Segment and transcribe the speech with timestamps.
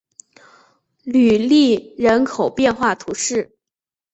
[1.03, 3.55] 吕利人口变化图示